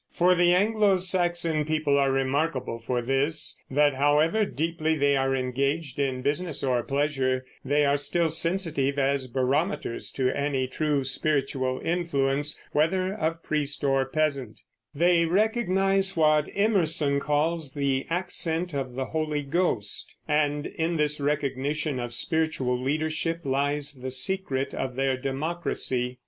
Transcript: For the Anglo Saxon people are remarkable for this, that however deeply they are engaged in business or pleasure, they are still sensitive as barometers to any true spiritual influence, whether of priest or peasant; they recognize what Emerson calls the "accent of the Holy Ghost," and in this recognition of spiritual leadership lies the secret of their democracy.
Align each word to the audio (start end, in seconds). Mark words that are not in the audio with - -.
For 0.11 0.33
the 0.33 0.55
Anglo 0.55 0.97
Saxon 0.97 1.63
people 1.63 1.95
are 1.95 2.11
remarkable 2.11 2.79
for 2.79 3.03
this, 3.03 3.55
that 3.69 3.93
however 3.93 4.45
deeply 4.45 4.95
they 4.95 5.15
are 5.15 5.35
engaged 5.35 5.99
in 5.99 6.23
business 6.23 6.63
or 6.63 6.81
pleasure, 6.81 7.45
they 7.63 7.85
are 7.85 7.97
still 7.97 8.29
sensitive 8.29 8.97
as 8.97 9.27
barometers 9.27 10.09
to 10.13 10.31
any 10.31 10.65
true 10.65 11.03
spiritual 11.03 11.79
influence, 11.83 12.59
whether 12.71 13.13
of 13.13 13.43
priest 13.43 13.83
or 13.83 14.07
peasant; 14.07 14.61
they 14.95 15.25
recognize 15.25 16.17
what 16.17 16.49
Emerson 16.55 17.19
calls 17.19 17.73
the 17.73 18.07
"accent 18.09 18.73
of 18.73 18.93
the 18.95 19.05
Holy 19.05 19.43
Ghost," 19.43 20.15
and 20.27 20.65
in 20.65 20.97
this 20.97 21.21
recognition 21.21 21.99
of 21.99 22.11
spiritual 22.11 22.75
leadership 22.81 23.41
lies 23.43 23.93
the 23.93 24.09
secret 24.09 24.73
of 24.73 24.95
their 24.95 25.15
democracy. 25.15 26.17